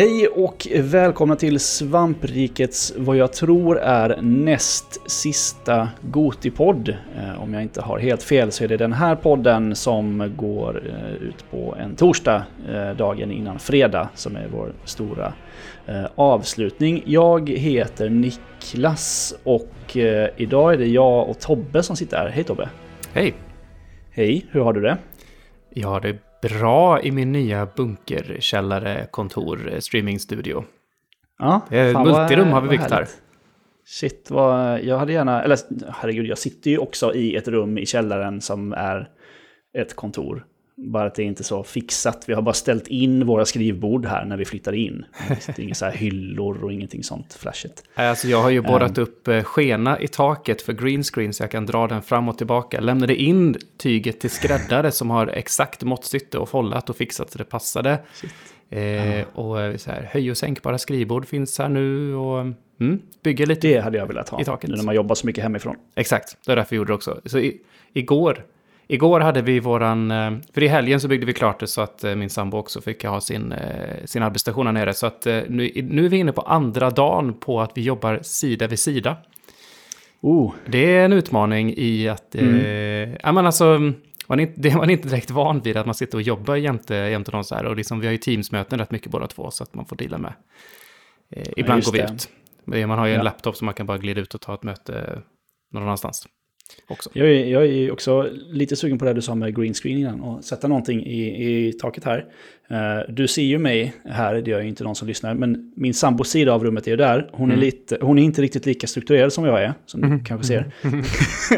[0.00, 6.88] Hej och välkomna till Svamprikets vad jag tror är näst sista Gotipodd.
[6.88, 10.82] Eh, Om jag inte har helt fel så är det den här podden som går
[10.86, 15.32] eh, ut på en torsdag, eh, dagen innan fredag, som är vår stora
[16.14, 17.02] avslutning.
[17.06, 19.96] Jag heter Niklas och
[20.36, 22.28] idag är det jag och Tobbe som sitter här.
[22.28, 22.68] Hej Tobbe!
[23.12, 23.34] Hej!
[24.10, 24.96] Hej, hur har du det?
[25.74, 30.64] Jag har det bra i min nya bunkerkällare, kontor, streamingstudio.
[31.38, 33.06] Ja, Eh, fan vad- multirum har vi vad byggt här.
[33.86, 35.58] Shit, vad, jag hade gärna, eller
[35.92, 39.08] herregud, jag sitter ju också i ett rum i källaren som är
[39.78, 40.44] ett kontor.
[40.82, 42.24] Bara att det är inte så fixat.
[42.26, 45.04] Vi har bara ställt in våra skrivbord här när vi flyttade in.
[45.46, 47.82] Det är inga så här hyllor och ingenting sånt flashigt.
[47.94, 49.02] Alltså jag har ju borrat Ehm.
[49.02, 52.38] upp eh, skena i taket för green screen så jag kan dra den fram och
[52.38, 52.80] tillbaka.
[52.80, 57.44] Lämnade in tyget till skräddare som har exakt måttstycke och follat och fixat så det
[57.44, 57.98] passade.
[58.70, 62.40] Eh, och eh, så här, höj och sänkbara skrivbord finns här nu och
[62.80, 63.68] mm, bygger lite.
[63.68, 64.40] Det hade jag velat ha.
[64.40, 64.70] I taket.
[64.70, 65.76] Nu när man jobbar så mycket hemifrån.
[65.94, 67.20] Exakt, det är därför vi gjorde det också.
[67.24, 67.60] Så i,
[67.92, 68.44] igår,
[68.94, 72.04] igår hade vi våran, eh, för i helgen så byggde vi klart det så att
[72.04, 74.94] eh, min sambo också fick ha sin, eh, sin arbetsstation här nere.
[74.94, 78.66] Så att nu, nu är vi inne på andra dagen på att vi jobbar sida
[78.66, 79.16] vid sida.
[80.22, 82.44] Oh, Det är en utmaning i att, eh,
[83.14, 83.92] ja men alltså,
[84.26, 86.94] man är, det är man inte direkt van vid att man sitter och jobbar jämte,
[86.94, 87.64] jämte någon så här.
[87.64, 90.18] Och liksom, vi har ju teamsmöten rätt mycket båda två så att man får dela
[90.18, 90.32] med.
[91.36, 92.12] Eh, ibland just går vi det.
[92.12, 92.28] ut.
[92.88, 93.22] Man har ju en Ja.
[93.24, 95.22] laptop så man kan bara glida ut och ta ett möte
[95.72, 96.26] någon annanstans.
[96.88, 97.10] Också.
[97.12, 100.20] Jag är, jag är också lite sugen på det du sa med green screen innan
[100.20, 102.24] och sätta någonting i, i taket här.
[102.70, 105.94] Eh, du ser ju mig här, det gör ju inte någon som lyssnar, men min
[105.94, 107.30] sambos sida av rummet är ju där.
[107.32, 110.46] Hon, är, lite, hon är inte riktigt lika strukturerad som jag är, som du kanske
[110.46, 110.72] ser.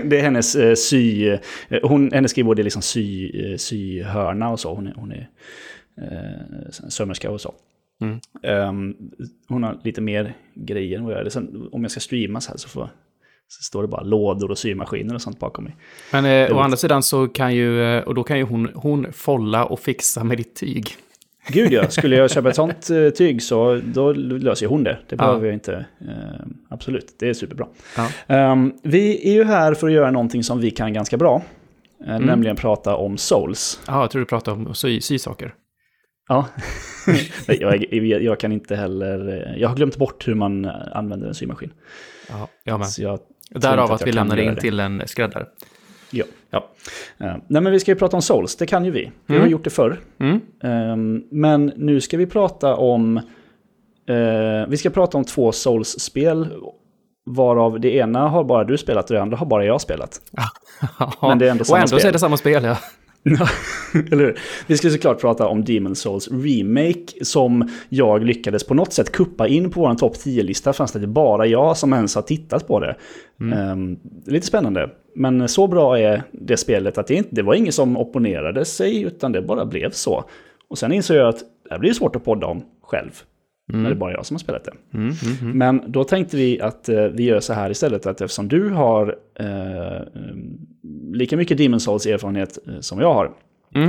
[0.09, 1.29] det är hennes eh, sy...
[1.29, 1.39] eh,
[1.83, 4.75] Hon, hennes skrivbord är liksom sy, eh, syhörna och så.
[4.75, 5.29] Hon är, hon är
[5.97, 7.55] eh, sömmerska och så.
[8.01, 8.21] Mm.
[8.43, 8.97] Ehm,
[9.49, 11.31] hon har lite mer grejer än vad jag är.
[11.31, 12.89] Sen, om jag ska streama så här så, får,
[13.49, 15.77] så står det bara lådor och symaskiner och sånt bakom mig.
[16.13, 19.13] Men eh, å andra sidan så kan ju, eh, och då kan ju hon, hon
[19.13, 20.97] folla och fixa med ditt tyg.
[21.49, 24.99] Gud ja, skulle jag köpa ett sånt eh, tyg så då löser hon det.
[25.09, 25.87] Det behöver jag inte.
[26.01, 27.67] Eh, absolut, det är superbra.
[27.97, 28.09] Ja.
[28.27, 31.43] Ehm, vi är ju här för att göra någonting som vi kan ganska bra.
[32.07, 33.81] eh, Nämligen prata om souls.
[33.87, 35.55] Jaha, jag tror du pratade om sy, sy saker.
[36.29, 36.47] Ja.
[37.47, 39.55] Jag, jag, kan inte heller...
[39.59, 41.73] Jag har glömt bort hur man använder en symaskin.
[42.29, 42.89] Ja, jag med.
[42.89, 43.19] Så jag
[43.55, 44.61] Därav att att vi göra in det.
[44.61, 45.47] till en skräddare.
[46.11, 46.25] Ja.
[46.51, 46.69] Ja.
[47.19, 49.13] Eh, nej, men vi ska ju prata om souls, det kan ju vi.
[49.27, 50.01] Vi har gjort det förr.
[50.19, 50.41] Mm.
[50.63, 53.17] Ehm, men nu ska vi prata om...
[54.09, 56.49] eh, vi ska prata om två souls-spel.
[57.27, 60.21] Varav det ena har bara du spelat och det andra har bara jag spelat.
[61.23, 62.09] Men det är ändå och samma ändå så spel.
[62.09, 62.77] är det samma spel, ja.
[64.13, 64.39] Eller hur?
[64.67, 69.49] Vi ska såklart prata om Demon Souls Remake som jag lyckades på något sätt kuppa
[69.49, 72.97] in på vår topp 10-lista fast det bara jag som ens har tittat på det.
[73.55, 74.91] Ehm, lite spännande.
[75.15, 79.03] Men så bra är det spelet att det, inte, det var ingen som opponerade sig
[79.03, 80.25] utan det bara blev så.
[80.69, 83.11] Och sen insåg jag att det här blir svårt att podda om själv.
[83.73, 84.73] När det är bara jag som har spelat det.
[85.55, 89.17] Men då tänkte vi att eh, vi gör så här istället att eftersom du har
[89.39, 90.59] eh, mm,
[91.13, 93.33] lika mycket Demon Souls erfarenhet eh, som jag har,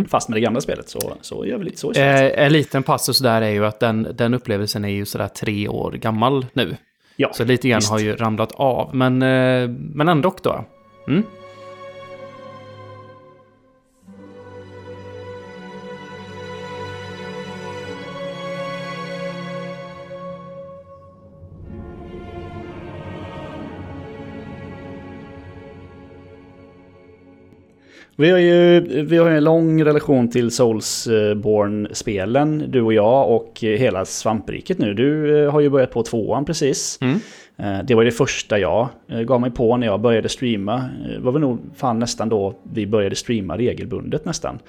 [0.10, 2.38] fast med det gamla spelet, så, så gör vi lite så istället.
[2.38, 5.68] Eh, en liten passus där är ju att den, den upplevelsen är ju sådär tre
[5.68, 6.78] år gammal nu.
[7.16, 7.92] ja, Så lite grann visst.
[7.92, 8.96] har ju ramlat av.
[8.96, 10.66] Men, eh, men ändå då.
[11.08, 11.24] Mm?
[28.16, 34.06] Vi har ju vi har en lång relation till Soulsborne-spelen, du och jag och hela
[34.06, 34.94] svampriket nu.
[34.94, 37.00] Du eh, har ju börjat på tvåan precis.
[37.02, 37.20] Mm.
[37.58, 40.90] Eh, Det var det första jag eh, gav mig på när jag började streama.
[41.10, 44.60] Det var väl nog fan nästan då vi började streama regelbundet nästan.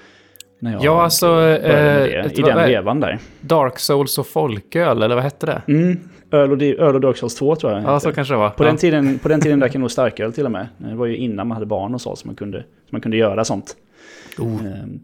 [0.59, 3.19] När jag Ja, alltså, började eh, det, ett- I den vevan där.
[3.41, 5.61] Dark Souls och folköl, eller vad hette det?
[5.67, 5.99] Mm.
[6.31, 7.83] Öl, och, öl och Dark Souls 2 tror jag.
[7.83, 8.49] Ja, så kanske det var.
[8.49, 8.67] På, ja.
[8.67, 10.67] den tiden, på den tiden drack jag nog starköl till och med.
[10.77, 13.17] Det var ju innan man hade barn och så, så man kunde, så man kunde
[13.17, 13.75] göra sånt.
[14.39, 14.65] Oh.
[14.65, 14.99] Ehm,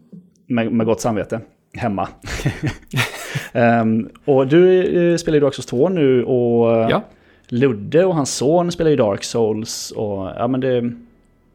[0.47, 1.39] med, med gott samvete.
[1.73, 2.07] Hemma.
[3.53, 7.01] Ehm, och du eh, spelar ju Dark Souls 2 nu och eh, Ja.
[7.47, 9.91] Ludde och hans son spelar ju Dark Souls.
[9.91, 10.81] Och, ja, men det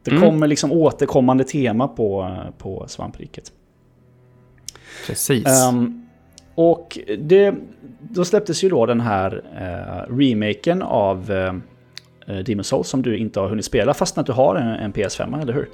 [0.03, 0.23] det Mm.
[0.23, 3.51] kommer liksom återkommande tema på, på svampriket.
[5.05, 5.47] Precis.
[5.47, 6.07] Ehm,
[6.55, 7.55] och det,
[7.99, 11.53] då släpptes ju då den här eh, remaken av eh,
[12.29, 14.93] uh, Demon Souls som du inte har hunnit spela fast att du har en, en
[14.93, 15.67] PS5, eller hur?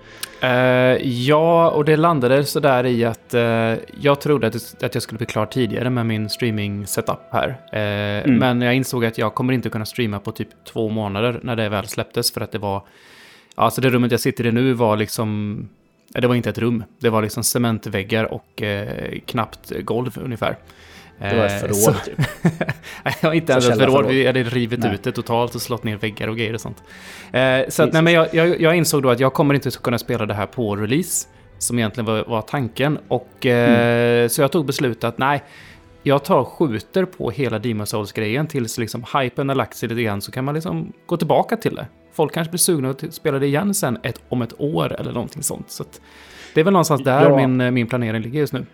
[0.44, 3.42] Uh, ja, och det landade sådär i att uh,
[4.02, 7.48] jag trodde att, att jag skulle bli klar tidigare med min streaming-setup här.
[7.48, 8.38] Uh, mm.
[8.38, 11.70] Men jag insåg att jag kommer inte kunna streama på typ två månader när det
[11.70, 12.84] väl släpptes för att det var...
[13.56, 15.70] Alltså det rummet jag sitter i nu var liksom...
[16.14, 16.84] Det var inte ett rum.
[17.00, 18.64] Det var liksom cementväggar och
[19.26, 20.58] knappt golv ungefär.
[21.20, 22.18] Det var ett förråd så, typ.
[23.22, 24.06] ja, inte ens ett förråd.
[24.06, 24.94] Vi hade rivit nej.
[24.94, 26.84] ut det totalt och slått ner väggar och grejer och sånt.
[27.32, 29.98] Eh, så att, nej, men jag, jag, jag, insåg då att jag kommer inte kunna
[29.98, 31.28] spela det här på release.
[31.58, 33.00] Som egentligen var, var tanken.
[33.08, 34.30] Och, eh, mm.
[34.30, 35.44] Så jag tog beslutet att nej,
[36.04, 40.22] jag tar skjuter på hela Demon Souls-grejen tills liksom hypen har lagt sig lite grann
[40.22, 41.88] så kan man liksom gå tillbaka till det.
[42.14, 45.44] Folk kanske blir sugna att spela det igen sen ett, om ett år eller någonting
[45.44, 45.72] sånt.
[45.72, 45.84] Så
[46.54, 47.48] det är väl någonstans där ja.
[47.48, 48.66] min, min planering ligger just nu.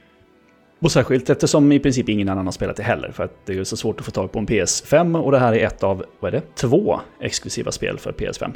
[0.82, 3.12] Och särskilt eftersom i princip ingen annan har spelat det heller.
[3.12, 5.54] För att det är så svårt att få tag på en PS5 och det här
[5.54, 8.52] är ett av, vad är det, två exklusiva spel för PS5.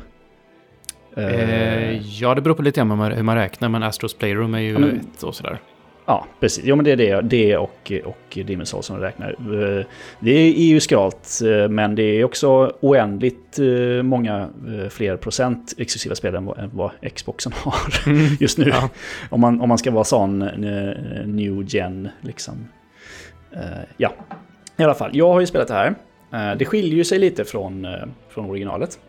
[1.17, 4.73] Eh, ja, det beror på lite grann hur man räknar, men Astros Playroom är ju
[4.73, 5.59] ja, men, ett och sådär.
[6.05, 6.63] Ja, precis.
[6.65, 9.29] Jo, men det är det, det och, och Demon's Souls som räknar.
[9.29, 9.85] Eh,
[10.19, 14.49] det är ju skralt, eh, men det är också oändligt eh, många
[14.89, 18.37] fler procent exklusiva spel än vad Xboxen har mm.
[18.39, 18.69] just nu.
[18.69, 18.89] Ja.
[19.29, 20.39] Om, man, om man ska vara sån
[21.25, 22.67] new gen, liksom.
[23.97, 24.13] Ja,
[24.77, 25.11] i alla fall.
[25.13, 26.55] Jag har ju spelat det här.
[26.55, 27.87] Det skiljer ju sig lite från,
[28.29, 28.99] från originalet.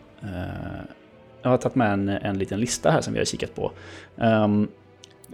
[1.43, 3.73] Jag har tagit med en, en liten lista här som vi har kikat på.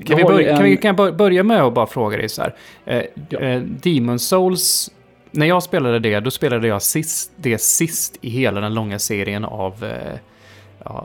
[0.04, 0.56] Kan vi, börja, en...
[0.56, 2.54] kan vi kan börja med att bara fråga dig så här.
[2.84, 3.38] Eh, ja.
[3.38, 4.90] eh, Demon Souls,
[5.30, 9.44] när jag spelade det, då spelade jag sist, det sist i hela den långa serien
[9.44, 10.18] av, eh,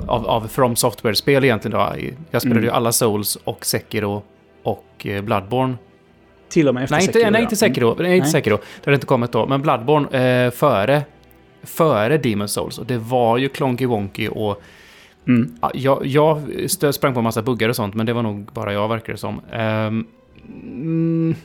[0.07, 1.79] av, av From Software-spel egentligen.
[1.79, 1.95] Då.
[2.31, 2.63] Jag spelade mm.
[2.63, 4.23] ju alla Souls och Sekiro
[4.63, 5.75] och eh, Bloodborne.
[6.49, 7.19] Till och med efter nej, Sekiro?
[7.19, 7.91] Inte, nej, inte Sekiro.
[7.91, 8.03] Mm.
[8.03, 8.57] Nej, inte Sekiro.
[8.57, 9.45] Det hade inte kommit då.
[9.45, 11.01] Men Bloodborne eh, före,
[11.63, 12.77] före Demon Souls.
[12.77, 14.61] Och det var ju Klonky Wonky och
[15.27, 15.55] Mm.
[15.73, 16.41] Jag, jag
[16.93, 19.19] sprang på en massa buggar och sånt, men det var nog bara jag verkar det
[19.19, 19.41] som.
[19.51, 21.35] Um,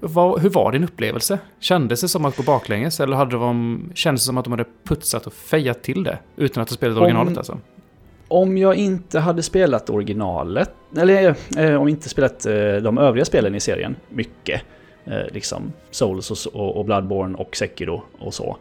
[0.00, 1.38] vad, hur var din upplevelse?
[1.60, 4.64] Kändes det som att gå baklänges eller hade de, kändes det som att de hade
[4.84, 7.58] putsat och fejat till det utan att ha spelat originalet om, alltså?
[8.28, 13.54] Om jag inte hade spelat originalet, eller eh, om inte spelat eh, de övriga spelen
[13.54, 14.62] i serien mycket,
[15.04, 18.56] eh, liksom Souls och, och, Bloodborne och Sekiro och så.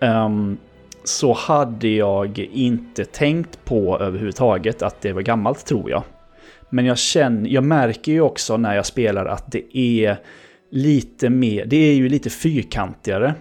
[0.00, 0.58] Um,
[1.04, 6.02] så hade jag inte tänkt på överhuvudtaget att det var gammalt tror jag.
[6.70, 10.16] Men jag, känner, jag märker ju också när jag spelar att det är
[10.70, 13.34] lite mer, det är ju lite fyrkantigare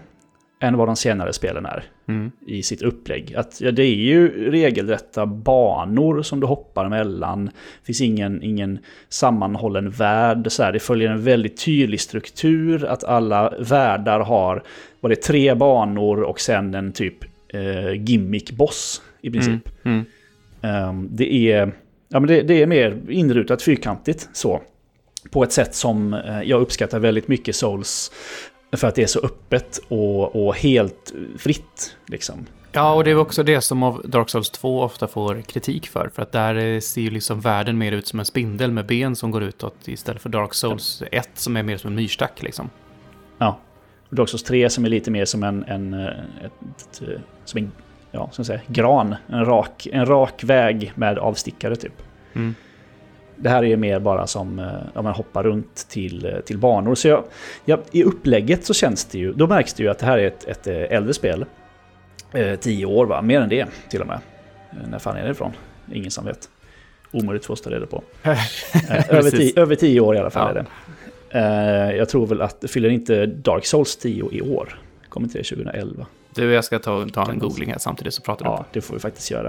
[0.59, 2.31] än vad de senare spelen är mm.
[2.47, 3.35] i sitt upplägg.
[3.35, 7.45] Att, ja, det är ju regelrätta banor som du hoppar mellan.
[7.45, 8.79] Det finns ingen, ingen
[9.09, 10.51] sammanhållen värld.
[10.51, 12.85] Så här, det följer en väldigt tydlig struktur.
[12.85, 14.63] Att alla världar har
[14.99, 19.69] vad det tre banor och sen en typ eh, gimmick-boss i princip.
[19.83, 20.05] Mm.
[20.61, 20.89] Mm.
[20.89, 21.71] Um, det, är,
[22.09, 24.61] ja, men det, det, är mer inrutat fyrkantigt så.
[25.31, 28.11] På ett sätt som eh, jag uppskattar väldigt mycket Souls.
[28.71, 31.95] För att det är så öppet och, och helt fritt.
[32.07, 32.45] Liksom.
[32.71, 36.09] Ja, och det är också det som av Dark Souls 2 ofta får kritik för.
[36.15, 39.15] För att där eh, ser ju liksom världen mer ut som en spindel med ben
[39.15, 42.69] som går utåt istället för Dark Souls 1 som är mer som en myrstack liksom.
[43.37, 43.59] Ja,
[44.09, 46.07] Dark Souls 3 som är lite mer som en, en, eh,
[46.45, 47.71] ett, ett, eh, som en
[48.11, 49.15] ja, ska säga, gran.
[49.27, 51.93] En rak, en rak väg med avstickare typ.
[52.33, 52.55] Mm.
[53.35, 56.95] Det här är ju mer bara som eh, ja, man hoppar runt till, till banor.
[56.95, 57.23] Så jag,
[57.65, 60.27] ja, I upplägget så känns det ju, då märks det ju att det här är
[60.27, 61.45] ett, ett äldre spel.
[62.33, 64.19] Eh, tio år va, mer än det till och med.
[64.89, 65.51] När fan är det ifrån?
[65.93, 66.49] Ingen som vet.
[67.11, 68.03] Omöjligt för oss att ta reda på.
[69.09, 70.59] över, tio, över tio år i alla fall ja.
[70.59, 70.69] är det.
[71.33, 74.79] Uh, jag tror väl att, fyller inte Dark Souls 10 i år?
[75.09, 76.05] Kommer inte det 2011?
[76.37, 78.51] Du, jag ska ta, ta en googling här samtidigt så pratar du.
[78.51, 79.47] Ja, det får vi faktiskt göra.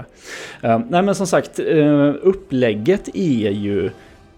[0.63, 3.89] Uh, nej, men som sagt, uh, upplägget är ju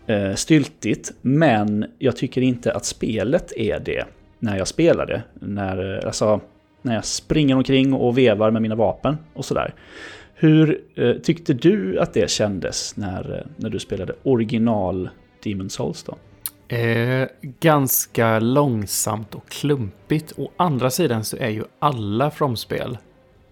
[0.09, 4.05] uh, styltigt, men jag tycker inte att spelet är det
[4.39, 5.23] när jag spelar det.
[5.33, 6.41] När, alltså,
[6.81, 9.73] när jag springer omkring och vevar med mina vapen och sådär.
[10.35, 10.81] Hur
[11.23, 15.09] tyckte du att det kändes när, när du spelade original
[15.43, 16.17] Demon Souls då?
[16.71, 20.33] Eh, ganska långsamt och klumpigt.
[20.37, 22.97] Å andra sidan så är ju alla From-spel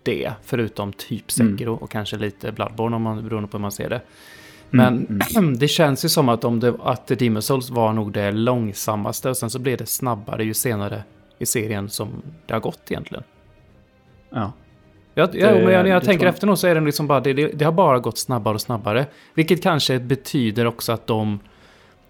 [0.04, 1.58] det, förutom typ mm.
[1.58, 1.84] Sekiro mm.
[1.84, 4.02] och kanske lite Bloodborne om man, beroende på hur man ser det.
[4.70, 5.58] Men mm, mm.
[5.60, 9.38] det känns ju som att, om det, att Demon Souls var nog det långsammaste och
[9.38, 11.04] sen så blev det snabbare ju senare
[11.40, 12.10] i serien som
[12.46, 13.24] det har gått egentligen.
[14.30, 14.52] Ja.
[15.14, 17.34] Jag, ja, men jag, när jag tänker efter nu så är det liksom bara, det,
[17.34, 19.06] det, det, har bara gått snabbare och snabbare.
[19.34, 21.40] Vilket kanske betyder också att de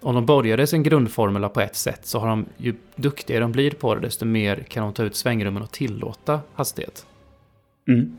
[0.01, 3.71] om de började sin grundformula på ett sätt så har de, ju duktigare de blir
[3.71, 7.05] på det, desto mer kan de ta ut svängrummen och tillåta hastighet.
[7.87, 8.17] Mm.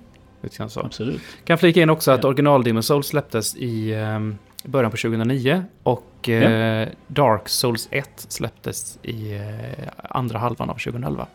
[0.68, 0.80] Så.
[0.80, 1.20] Absolut.
[1.44, 2.28] Kan flika in också att Ja.
[2.28, 8.98] original Demon Souls släpptes i ehm, början på 2009 och eh, Dark Souls 1 släpptes
[9.02, 11.26] i eh, andra halvan av 2011.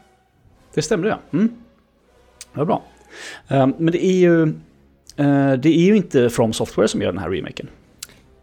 [0.74, 1.20] Det stämde ja.
[1.34, 1.50] Mm.
[2.54, 2.84] Det var bra.
[3.48, 4.42] Ehm, men det är ju...
[5.18, 7.68] eh, det är ju inte From Software som gör den här remaken.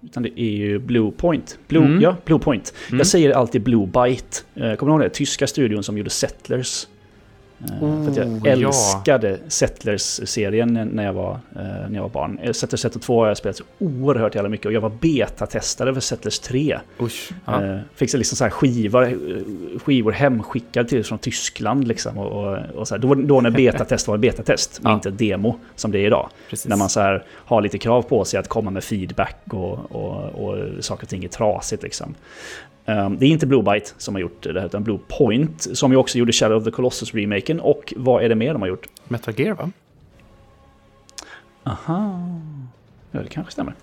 [0.05, 1.59] Utan det är ju Bluepoint.
[1.69, 2.01] Blue, Mm.
[2.01, 2.75] Ja, Bluepoint.
[2.89, 2.99] Mm.
[2.99, 4.39] Jag säger alltid Blue Byte.
[4.57, 5.09] Uh, kommer du ihåg det?
[5.09, 6.87] Tyska studion som gjorde Settlers.
[7.65, 8.51] Eh, för jag Oh, ja.
[8.69, 12.39] älskade Settlers-serien när- jag, var, eh, när jag var barn.
[12.43, 14.93] Eh, Settlers 1 och 2 har jag spelat så oerhört jävla mycket och jag var
[15.01, 16.79] betatestare för Settlers 3.
[17.01, 17.31] Usch.
[17.45, 17.79] Ja.
[17.95, 19.19] Fick liksom så här skivor,
[19.79, 21.89] skivor hemskickade till från Tyskland.
[21.89, 23.03] Liksom, och, och, och så här.
[23.03, 24.95] Då, då när betatest var en betatest, men Ja.
[24.97, 26.29] inte demo som det är idag.
[26.51, 26.69] Precis.
[26.69, 30.25] När man så här, har lite krav på sig att komma med feedback och, och,
[30.45, 31.83] och saker och ting är trasigt.
[31.83, 32.15] Liksom.
[32.87, 35.93] Um, det är inte Blue Byte som har gjort det här, utan Blue Point som
[35.93, 37.61] ju också gjorde Shadow of the Colossus-remaken.
[37.61, 38.89] Och vad är det mer de har gjort?
[39.09, 39.71] Metal Gear va?
[41.65, 42.41] Aha.
[43.11, 43.75] Ja, det kanske stämmer.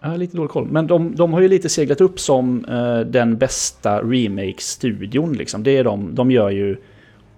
[0.00, 0.68] Jag har lite dålig koll.
[0.70, 5.32] Men de, de har ju lite seglat upp som eh, den bästa remake-studion.
[5.32, 5.62] Liksom.
[5.62, 6.76] Det är de, de gör ju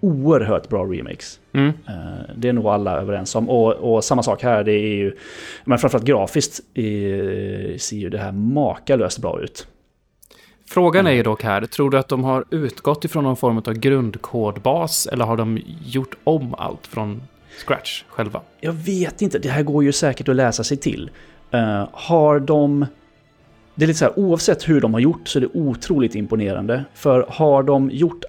[0.01, 1.41] oerhört bra remakes.
[1.53, 1.69] Mm.
[1.69, 3.51] Eh, det är nog alla överens om.
[3.51, 5.17] Och, och samma sak här, det är ju...
[5.65, 6.85] Men framförallt grafiskt eh,
[7.79, 9.67] ser ju det här makalöst bra ut.
[10.73, 13.73] Frågan är ju dock här, tror du att de har utgått ifrån någon form av
[13.73, 17.23] grundkodbas eller har de gjort om allt från
[17.67, 18.41] scratch själva?
[18.61, 21.11] Jag vet inte, det här går ju säkert att läsa sig till.
[21.51, 22.87] Eh, har de...
[23.75, 26.85] Det är lite så här, oavsett hur de har gjort så är det otroligt imponerande.
[26.95, 28.25] För har de gjort...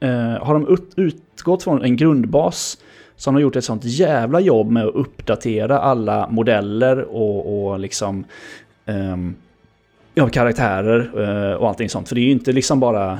[0.00, 2.78] eh, har de ut, utgått från en grundbas
[3.16, 7.78] så har de gjort ett sånt jävla jobb med att uppdatera alla modeller och, och
[7.78, 8.24] liksom...
[8.86, 9.36] ehm,
[10.14, 11.10] ja, karaktärer
[11.50, 12.08] eh, och allting sånt.
[12.08, 13.18] För det är ju inte liksom bara...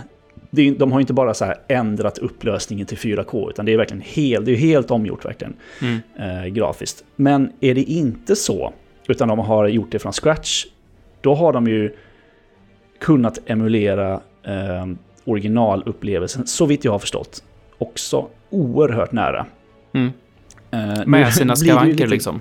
[0.57, 3.77] Är, de har ju inte bara så här ändrat upplösningen till 4K, utan det är
[3.77, 5.99] verkligen helt, det är helt omgjort verkligen Mm.
[6.19, 7.05] eh, grafiskt.
[7.17, 8.73] Men är det inte så,
[9.09, 10.65] utan de har gjort det från scratch,
[11.21, 11.97] då har de ju
[13.01, 14.87] kunnat emulera eh,
[15.25, 17.45] originalupplevelsen, så vitt jag har förstått,
[17.79, 19.47] också oerhört nära.
[19.93, 20.13] Mm.
[20.71, 22.41] Eh, Med sina skavanker lite- liksom.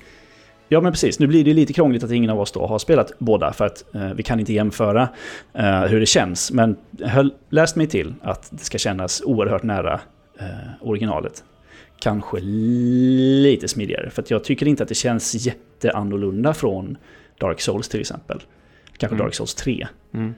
[0.68, 1.20] Ja, men precis.
[1.20, 3.96] Nu blir det lite krångligt att ingen av oss då har spelat båda, för att
[3.96, 5.10] eh, vi kan inte jämföra
[5.54, 6.52] eh, hur det känns.
[6.52, 10.00] Men har läst mig till att det ska kännas oerhört nära
[10.40, 10.46] eh,
[10.82, 11.44] originalet.
[12.00, 16.98] Kanske lite smidigare, för att jag tycker inte att det känns jätteannorlunda från
[17.40, 18.42] Dark Souls till exempel.
[18.98, 19.26] Kanske Mm.
[19.26, 20.34] Dark Souls 3, Mm.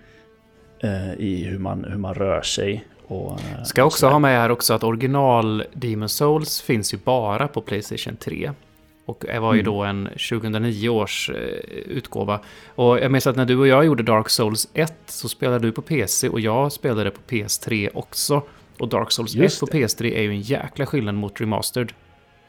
[0.79, 2.87] eh, i hur man, hur man rör sig.
[3.07, 6.97] Och, eh, Ska och också ha med här också att original Demon Souls finns ju
[7.03, 8.51] bara på Playstation 3.
[9.05, 9.73] Och det var ju Mm.
[9.73, 11.35] då en 2009 års eh,
[11.85, 12.39] utgåva.
[12.75, 15.71] Och jag minns att när du och jag gjorde Dark Souls 1 så spelade du
[15.71, 18.41] på PC och jag spelade på PS3 också.
[18.79, 21.91] Och Dark Souls Just 1 på PS3 är ju en jäkla skillnad mot Remastered.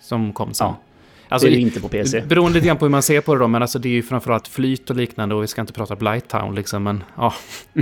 [0.01, 0.67] Som kom sen.
[0.67, 0.77] Ja,
[1.29, 2.21] Alltså, det är det inte på PC.
[2.21, 4.03] Beroende lite grann på hur man ser på det då, men alltså det är ju
[4.03, 7.35] framförallt flyt och liknande och vi ska inte prata Blighttown liksom, men ja.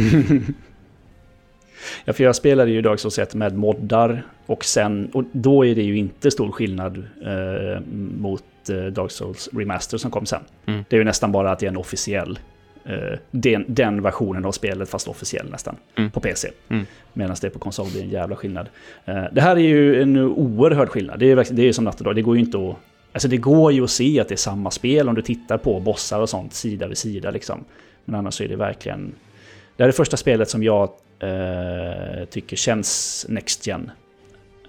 [2.05, 5.75] Ja, för jag spelade ju Dark Souls 1 med moddar och sen, och då är
[5.75, 7.81] det ju inte stor skillnad eh,
[8.19, 10.43] mot eh, Dark Souls Remaster som kom sen.
[10.67, 10.85] Mm.
[10.89, 12.39] Det är ju nästan bara att det är en officiell,
[12.85, 16.11] eh, den, den versionen av spelet fast officiell nästan, Mm.
[16.11, 16.51] på PC.
[16.69, 16.87] Mm.
[17.13, 18.69] Medan det på konsol blir en jävla skillnad.
[19.05, 21.99] Eh, det här är ju en oerhörd skillnad, det är, det är ju som natt
[21.99, 22.77] och dag, det går ju inte att...
[23.13, 25.81] Alltså det går ju att se att det är samma spel om du tittar på
[25.81, 27.65] bossar och sånt sida vid sida liksom.
[28.05, 29.15] Men annars så är det verkligen...
[29.77, 30.83] Det här är det första spelet som jag
[31.19, 33.91] eh, tycker känns Next Gen.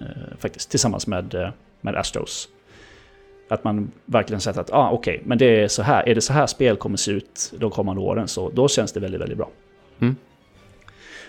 [0.00, 0.06] Eh,
[0.38, 2.48] faktiskt, tillsammans med, med Astros.
[3.48, 6.32] Att man verkligen sett att, ah, okej, men det är så här, är det så
[6.32, 9.48] här spel kommer se ut de kommande åren, så då känns det väldigt, väldigt bra.
[10.00, 10.16] Mm.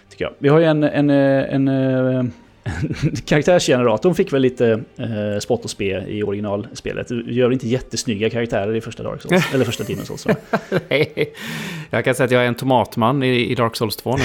[0.09, 0.33] Tycker jag.
[0.39, 2.25] Vi har ju en, en, eh, en, eh,
[3.25, 7.07] karaktärsgeneratorn fick väl lite eh, spott och spe i originalspelet.
[7.07, 10.27] Du gör inte jättesnygga karaktärer i första Dark Souls, eller första Demon Souls.
[10.89, 11.33] Nej.
[11.89, 14.23] Jag kan säga att jag är en tomatman i, i Dark Souls 2 nu.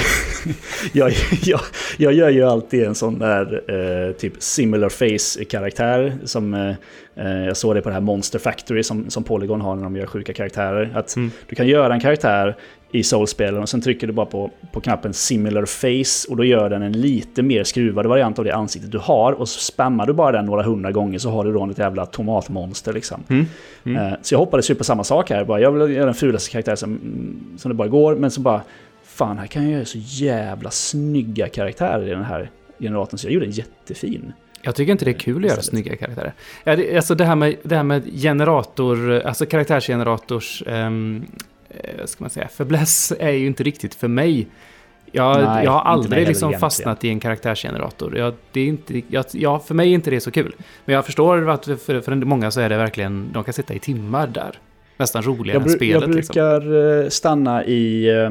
[0.93, 1.61] jag, jag,
[1.97, 3.63] jag gör ju alltid en sån där
[4.09, 6.19] eh, typ similar face-karaktär.
[6.25, 6.71] Som eh,
[7.17, 9.97] eh, jag såg det på det här Monster Factory som, som Polygon har när de
[9.97, 10.91] gör sjuka karaktärer.
[10.95, 11.31] Att Mm.
[11.49, 12.57] du kan göra en karaktär
[12.93, 16.71] i Soul-spelen och sen trycker du bara på, på knappen similar face och då gör
[16.71, 20.13] den en lite mer skruvad variant av det ansiktet du har och så spammar du
[20.13, 23.23] bara den några hundra gånger så har du då ett jävla tomatmonster liksom.
[23.29, 23.47] Mm.
[23.85, 24.07] Mm.
[24.07, 25.45] Eh, Så jag hoppades ju på samma sak här.
[25.45, 27.01] Bara, jag vill göra den fulaste karaktär som,
[27.57, 28.17] som det bara går.
[28.17, 28.63] Men så bara,
[29.05, 33.19] fan här kan jag göra så jävla snygga karaktärer i den här generatorn.
[33.19, 34.33] Så jag gjorde en jättefin.
[34.63, 36.33] Jag tycker inte det är kul att göra snygga karaktärer.
[36.97, 41.27] Alltså det här med, det här med generator, alltså karaktärsgenerators, um,
[41.99, 44.49] vad ska man säga, fäbless är ju inte riktigt för mig.
[45.13, 48.19] Jag, Nej, jag har aldrig liksom fastnat i en karaktärsgenerator.
[48.19, 50.55] Jag, det är inte, jag, ja, för mig är inte det så kul.
[50.85, 53.79] Men jag förstår att för, för många så är det verkligen, de kan sitta i
[53.79, 54.59] timmar där.
[54.97, 56.03] Nästan roligare Jag, än spelet.
[56.03, 56.33] jag liksom.
[56.35, 58.09] brukar eh, stanna i...
[58.09, 58.27] eh,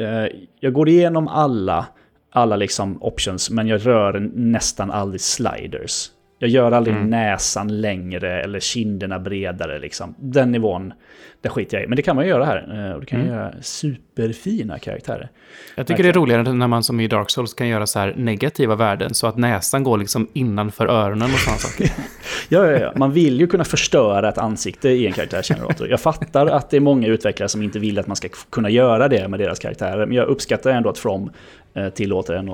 [0.00, 0.26] eh,
[0.60, 1.86] jag går igenom alla,
[2.30, 6.10] alla liksom options, men jag rör nästan aldrig sliders.
[6.42, 7.10] Jag gör aldrig Mm.
[7.10, 9.78] näsan längre eller kinderna bredare.
[9.78, 10.14] Liksom.
[10.18, 10.92] Den nivån,
[11.40, 11.88] där skiter jag i.
[11.88, 12.86] Men det kan man ju göra här.
[12.88, 13.32] eh, Och det kan Mm.
[13.32, 15.28] göra superfina karaktärer.
[15.74, 18.14] Jag tycker det är roligare när man som i Dark Souls kan göra så här
[18.16, 21.90] negativa värden så att näsan går liksom innanför öronen och sådana saker.
[22.48, 22.92] Ja, ja, ja.
[22.96, 25.88] Man vill ju kunna förstöra ett ansikte i en karaktärsgenerator.
[25.88, 29.08] Jag fattar att det är många utvecklare som inte vill att man ska kunna göra
[29.08, 30.06] det med deras karaktärer.
[30.06, 31.30] Men jag uppskattar ändå att From
[31.74, 32.48] eh, tillåter en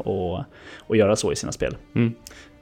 [0.88, 1.76] att göra så i sina spel.
[1.94, 2.14] Mm.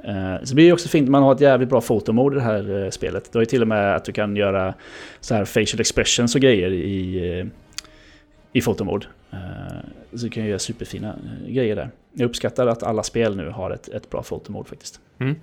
[0.07, 2.45] Eh, Så det blir ju också fint, man har ett jävligt bra fotomode i det
[2.45, 3.33] här eh, spelet.
[3.33, 4.75] Det har ju till och med att du kan göra
[5.21, 7.47] så här facial expressions och grejer i, eh,
[8.53, 9.07] i fotomode.
[9.33, 9.39] Eh,
[10.15, 11.15] Så du kan göra superfina
[11.49, 11.91] grejer där.
[12.13, 15.01] Jag uppskattar att alla spel nu har ett, ett bra fotomode faktiskt.
[15.19, 15.35] Mm.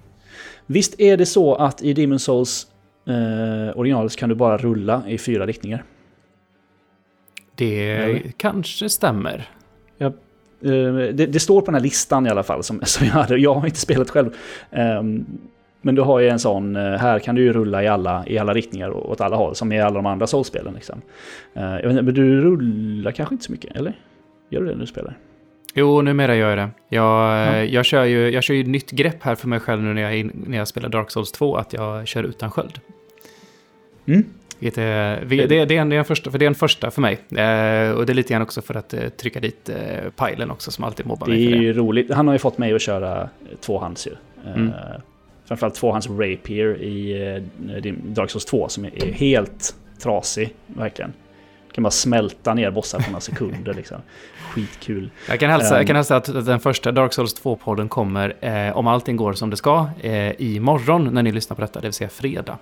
[0.66, 2.68] Visst är det så att i Demon Souls
[3.08, 5.84] eh, originalet kan du bara rulla i fyra riktningar?
[7.56, 8.32] Det Eller?
[8.38, 9.50] kanske stämmer.
[10.00, 10.12] Eh,
[10.62, 13.38] det, det står på den här listan i alla fall som, som jag hade.
[13.38, 14.30] Jag har inte spelat själv.
[14.72, 15.26] Ehm,
[15.82, 18.38] men du har ju en sån, eh, här kan du ju rulla i alla, i
[18.38, 20.74] alla riktningar och åt alla håll, som i alla de andra Souls-spelen.
[20.74, 21.02] Liksom.
[21.54, 23.94] Eh, inte, men du rullar kanske inte så mycket, eller?
[24.50, 25.18] Gör du det när du spelar?
[25.74, 26.70] Jo, numera gör jag det.
[26.90, 27.06] Jag,
[27.48, 27.64] Ja.
[27.64, 30.32] jag, kör ju, jag kör ju nytt grepp här för mig själv nu när jag,
[30.48, 32.80] när jag spelar Dark Souls 2, att jag kör utan sköld.
[34.06, 34.24] Mm.
[34.62, 36.56] Vilket är, vi- det, det, är en, det, är en första, för det är en
[36.56, 37.14] första för mig.
[37.14, 40.72] Eh, och det är lite grann också för att eh, trycka dit eh, pilen också,
[40.72, 41.64] som alltid mobbar Det mig är för det.
[41.64, 42.14] ju roligt.
[42.14, 43.28] Han har ju fått mig att köra eh,
[43.62, 44.12] tvåhands ju.
[44.46, 44.72] Eh, Mm.
[45.46, 47.28] Framförallt tvåhands rapier i
[47.86, 51.14] eh, Dark Souls 2 som är är helt trasig, verkligen.
[51.72, 53.98] kan bara smälta ner bossar på några sekunder liksom.
[54.52, 55.10] Skitkul.
[55.30, 55.88] Jag kan hälsa, jag Ehm.
[55.88, 58.36] kan hälsa att den första Dark Souls 2-podden kommer,
[58.70, 61.88] eh, om allting går som det ska, eh, imorgon när ni lyssnar på detta, det
[61.88, 62.58] vill säga fredag.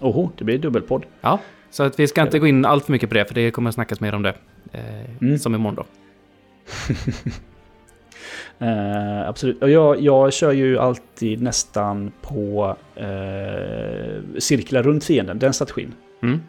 [0.00, 1.06] Oho, det blir dubbelpodd.
[1.20, 1.38] Ja,
[1.70, 3.68] så att vi ska inte gå in allt för mycket på det, för det kommer
[3.68, 4.34] att snackas mer om det.
[4.72, 4.80] Eh,
[5.20, 5.38] Mm.
[5.38, 5.84] Som imorgon då.
[8.58, 9.62] Eh, absolut.
[9.62, 15.94] Och jag, jag kör ju alltid nästan på eh, cirklar runt fienden, den strategin.
[16.22, 16.40] Mm.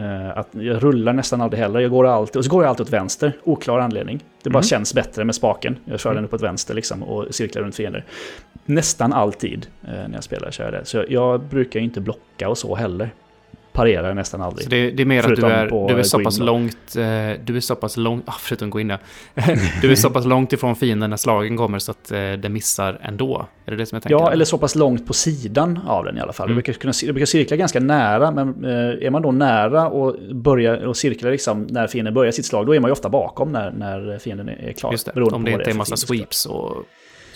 [0.00, 1.80] Eh, att jag rullar nästan aldrig heller.
[1.80, 4.24] Jag går alltid, och så går jag alltid åt vänster, oklar anledning.
[4.42, 4.62] Det bara Mm.
[4.68, 5.76] känns bättre med spaken.
[5.84, 6.22] Jag kör Mm.
[6.22, 8.04] den upp åt vänster liksom och cirklar runt fiender.
[8.64, 10.84] Nästan alltid eh, när jag spelar kör jag det.
[10.84, 13.10] Så jag, jag brukar inte blocka och så heller.
[13.76, 14.64] Parerar nästan aldrig.
[14.64, 16.96] Så det, det är mer att du är, på, du är eh, så pass långt,
[16.96, 17.02] eh,
[17.44, 18.98] du är så pass långt, ah, förutom gå in ja.
[19.82, 23.00] Du är så pass långt ifrån fienden när slagen kommer så att eh, det missar
[23.02, 23.46] ändå.
[23.66, 24.24] Är det det som jag tänker?
[24.24, 26.46] Ja, eller så pass långt på sidan av den i alla fall.
[26.46, 26.56] Mm.
[26.56, 30.16] Jag, brukar kunna, jag brukar cirkla ganska nära, men eh, är man då nära och
[30.34, 33.52] börjar och cirklar liksom när fienden börjar sitt slag, då är man ju ofta bakom
[33.52, 34.92] när, när fienden är klar.
[34.92, 36.84] Just det, om det inte är för massa sweeps och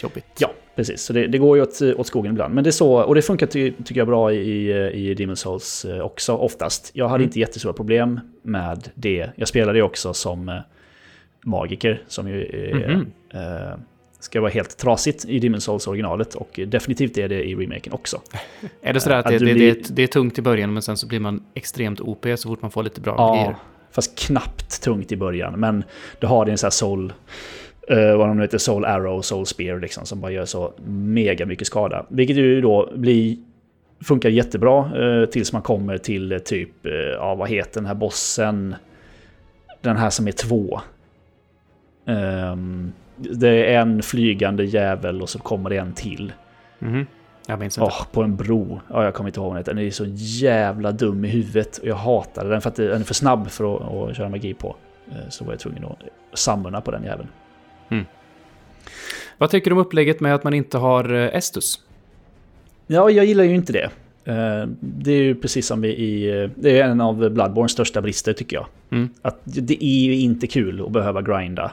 [0.03, 0.27] jobbigt.
[0.39, 1.03] Ja, precis.
[1.03, 2.55] Så det, det går ju åt, åt skogen ibland.
[2.55, 5.85] Men det är så, och det funkar ty, tycker jag bra i, i Demon's Souls
[5.85, 6.91] eh, också oftast.
[6.95, 7.29] Jag hade Mm.
[7.29, 9.31] inte jättestora problem med det.
[9.37, 10.55] Jag spelade ju också som eh,
[11.45, 13.07] magiker, som ju är, Mhm.
[13.35, 13.79] eh,
[14.21, 16.35] ska vara helt trasigt i Demon's Souls originalet.
[16.35, 18.21] Och definitivt är det i remaken också.
[18.83, 20.83] Är det sådär att Att det, det, blir- det, det är tungt i början men
[20.83, 23.15] sen så blir man extremt OP så fort man får lite bra?
[23.19, 23.55] Ja,
[23.93, 25.61] fast knappt tungt i början.
[25.61, 25.85] Men
[26.19, 27.13] du har din så här soul,
[27.89, 31.47] eh, vad de nu heter, soul arrow, soul spear liksom, som bara gör så mega
[31.47, 32.07] mycket skada.
[32.09, 33.37] Vilket ju då blir,
[34.05, 37.95] funkar jättebra eh, tills man kommer till eh, typ, eh, ja vad heter den här
[37.95, 38.75] bossen?
[39.81, 40.81] Den här som är två.
[42.07, 46.33] Ehm, det är en flygande jävel och så kommer det en till.
[46.79, 47.07] Mhm.
[47.47, 47.91] Jag minns inte.
[47.91, 48.81] Åh, på en bro.
[48.89, 49.65] Ja, jag kommer inte ihåg den.
[49.65, 51.79] Den är så jävla dum i huvudet.
[51.79, 54.55] Och jag hatade den för att den är för snabb för att, att köra magi
[54.55, 54.77] på.
[55.29, 57.29] Så var jag tvungen att summona på den jäveln.
[59.39, 61.81] Vad tycker du om upplägget med att man inte har eh, Estus?
[62.87, 63.91] Ja, jag gillar ju inte det.
[64.25, 66.51] Eh, Det är ju precis som vi i...
[66.55, 68.67] Det är en av Bloodborns största brister tycker jag.
[68.91, 69.09] Mm.
[69.23, 71.73] Att det är ju inte kul att behöva grinda.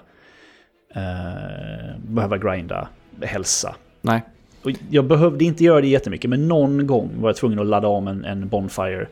[0.95, 2.87] eh, behöva grinda
[3.21, 3.75] hälsa.
[4.01, 4.21] Nej.
[4.67, 7.87] Och jag behövde inte göra det jättemycket, men någon gång var jag tvungen att ladda
[7.87, 9.07] om en, en Bonfire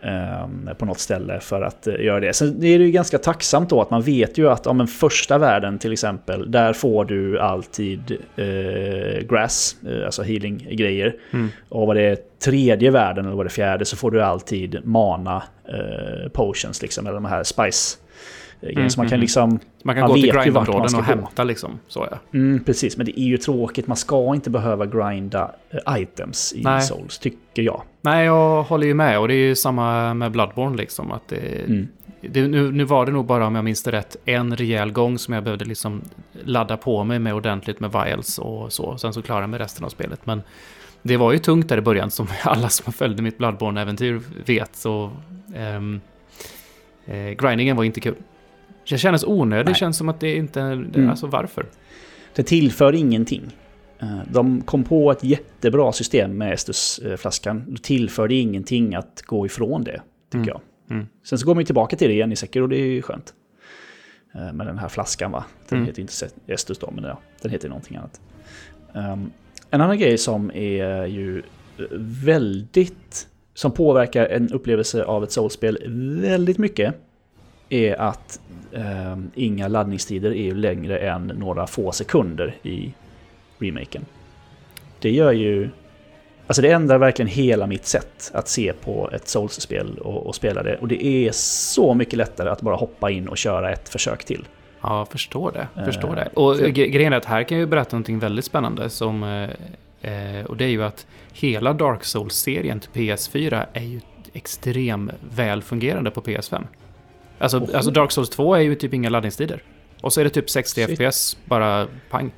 [0.00, 2.32] eh, på något ställe för att eh, göra det.
[2.32, 5.38] Sen är det ju ganska tacksamt då att man vet ju att om den första
[5.38, 11.16] världen till exempel, där får du alltid eh, grass, eh, alltså healing-grejer.
[11.30, 11.48] Mm.
[11.68, 14.86] Och vad det är tredje världen eller vad det är fjärde så får du alltid
[14.86, 17.98] mana eh, potions, liksom, eller de här spice.
[18.62, 19.58] Mm, Så man kan mm, liksom...
[19.84, 21.78] Man kan Man gå till grindområden och hämta liksom.
[21.88, 22.18] Så ja.
[22.38, 23.86] Mm, precis, men det är ju tråkigt.
[23.86, 26.82] Man ska inte behöva grinda eh, items i Nej.
[26.82, 27.82] Souls, tycker jag.
[28.00, 29.18] Nej, jag håller ju med.
[29.18, 31.12] Och det är ju samma med Bloodborne liksom.
[31.12, 31.88] Att det, Mm.
[32.20, 35.18] det, nu, nu var det nog bara, om jag minns det rätt, en rejäl gång
[35.18, 36.02] som jag behövde liksom
[36.44, 38.98] ladda på mig med ordentligt med vials och så.
[38.98, 40.26] Sen så klarade jag mig resten av spelet.
[40.26, 40.42] Men
[41.02, 44.76] det var ju tungt där i början, som alla som följde mitt Bloodborne-äventyr vet.
[44.76, 45.10] Så
[45.76, 46.00] um,
[47.06, 48.14] eh, grindingen var inte kul.
[48.90, 50.60] Det kändes onödigt, det känns som att det inte...
[50.60, 51.10] Det, mm.
[51.10, 51.66] Alltså varför?
[52.34, 53.56] Det tillför ingenting.
[53.98, 57.64] Eh, de kom på ett jättebra system med Estus-flaskan.
[57.68, 60.48] Det tillförde ingenting att gå ifrån det, tycker mm.
[60.48, 60.60] jag.
[60.90, 61.06] Mm.
[61.24, 63.34] Sen så går man tillbaka till det igen i säker och det är ju skönt.
[64.34, 65.44] Eh, med den här flaskan va.
[65.68, 65.86] Den mm.
[65.86, 66.12] heter inte
[66.46, 68.20] Estus då, men ja, den heter någonting annat.
[68.92, 69.32] Um,
[69.70, 71.42] en annan grej som är ju
[72.24, 73.26] väldigt...
[73.54, 75.78] Som påverkar en upplevelse av ett soulspel
[76.20, 76.94] väldigt mycket.
[77.70, 78.40] Är att
[78.72, 82.92] um, inga laddningstider är ju längre än några få sekunder i
[83.58, 84.04] remaken.
[84.98, 85.70] Det gör ju
[86.46, 90.62] Alltså det ändrar verkligen hela mitt sätt att se på ett Souls-spel och, och, spela
[90.62, 90.76] det.
[90.76, 94.48] Och det är så mycket lättare att bara hoppa in och köra ett försök till.
[94.80, 95.84] Ja, förstår det.
[95.84, 96.28] Förstår uh, det.
[96.34, 99.22] Och grejen är att här kan jag ju berätta någonting väldigt spännande som...
[100.02, 104.00] Eh, och det är ju att hela Dark Souls-serien till PS4 är ju
[104.32, 106.64] extremt välfungerande på PS5.
[107.40, 107.76] Alltså, oh.
[107.76, 109.62] alltså Dark Souls 2 är ju typ inga laddningstider.
[110.00, 110.98] Och så är det typ 60 Shit.
[110.98, 112.32] FPS, bara pang.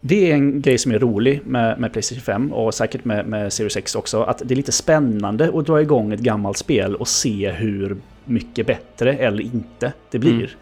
[0.00, 3.52] Det är en grej som är rolig med, med Playstation 5 och säkert med, med
[3.52, 4.22] Series X också.
[4.22, 8.66] Att det är lite spännande att dra igång ett gammalt spel och se hur mycket
[8.66, 10.56] bättre eller inte det blir.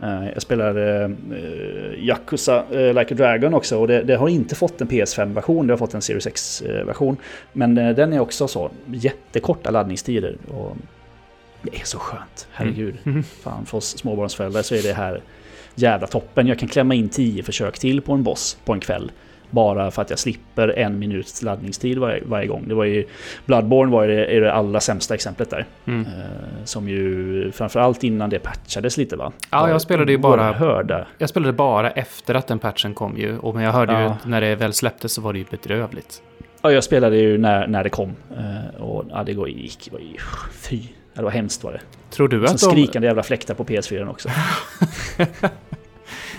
[0.00, 0.22] Mm.
[0.22, 1.10] Uh, jag spelar uh,
[1.98, 5.72] Yakuza uh, Like a Dragon också och det, det har inte fått en PS5-version, det
[5.72, 7.16] har fått en Series X-version.
[7.52, 10.36] Men den är också så jättekorta laddningstider.
[10.48, 10.76] Och
[11.62, 12.96] det är så skönt, herregud.
[13.04, 13.22] Mm.
[13.22, 15.22] Fan, för oss småbarnsföräldrar så är det här
[15.74, 16.46] jävla toppen.
[16.46, 19.12] Jag kan klämma in tio försök till på en boss på en kväll.
[19.50, 22.68] Bara för att jag slipper en minuts laddningstid varje, varje gång.
[22.68, 23.06] Det var ju,
[23.46, 25.66] Bloodborne var det, är det allra sämsta exemplet där.
[25.84, 26.00] Mm.
[26.00, 29.32] Uh, som ju framförallt innan det patchades lite va?
[29.50, 30.52] Ja, jag spelade ju bara...
[30.52, 31.06] Hörda.
[31.18, 33.38] Jag spelade bara efter att den patchen kom ju.
[33.38, 34.02] Och men jag hörde ja.
[34.02, 36.22] ju när det väl släpptes så var det ju bedrövligt.
[36.62, 38.16] Ja, jag spelade ju när, när det kom.
[38.38, 40.16] Uh, och ja, det gick, var ju...
[40.52, 40.80] Fy.
[41.14, 41.80] Det var hemskt var det.
[42.10, 42.74] Tror du att Som de...
[42.74, 44.28] skrikande jävla fläktar på PS4 också.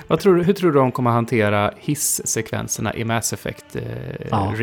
[0.08, 3.82] Vad tror du, hur tror du de kommer hantera hissekvenserna i Mass Effect eh,
[4.32, 4.54] ja.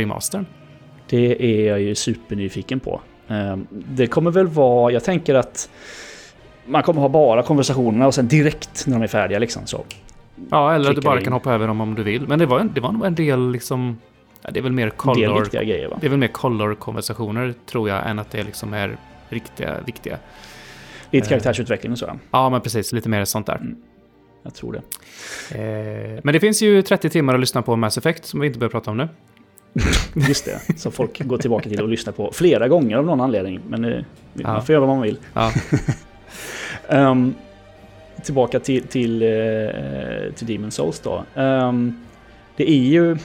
[1.09, 3.01] Det är jag ju supernyfiken på.
[3.29, 5.71] Eh, det kommer väl vara, jag tänker att
[6.67, 9.85] man kommer ha bara konversationerna och sen direkt när de är färdiga liksom så.
[10.51, 11.25] Ja, eller att du bara in.
[11.25, 12.29] kan hoppa över dem om du vill.
[12.29, 13.99] Men det var, det var nog en del liksom...
[14.43, 15.49] Ja, det är väl mer color...
[15.53, 18.97] Grejer, det är väl mer color-konversationer tror jag än att det liksom är
[19.29, 20.19] riktiga, viktiga.
[21.11, 21.29] Lite eh.
[21.29, 22.19] karaktärsutveckling och så.
[22.31, 22.93] Ja, men precis.
[22.93, 23.57] Lite mer sånt där.
[23.57, 23.77] Mm.
[24.43, 24.83] Jag tror det.
[25.59, 28.59] Eh, men det finns ju 30 timmar att lyssna på Mass Effect som vi inte
[28.59, 29.09] behöver prata om nu.
[30.29, 33.61] Just det, som folk går tillbaka till och lyssnar på flera gånger av någon anledning.
[33.69, 34.61] Men eh, man ja.
[34.61, 35.19] får göra vad man vill.
[35.35, 35.53] Ja.
[36.89, 37.35] um,
[38.25, 41.25] tillbaka till, till, uh, till Demon Souls då.
[41.35, 42.05] Um,
[42.57, 43.17] det är ju...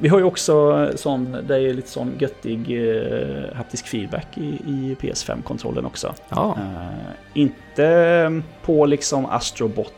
[0.00, 4.96] Vi har ju också sån, det är lite sån göttig uh, haptisk feedback i, i
[5.00, 6.14] PS5-kontrollen också.
[6.28, 6.56] Ja.
[6.58, 9.92] Uh, inte på liksom Astrobot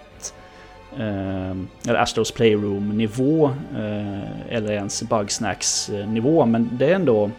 [0.97, 1.51] eh,
[1.89, 6.47] eller Astros Playroom-nivå eh, eller ens Bugsnacks-nivå.
[6.47, 7.31] Men det är ändå,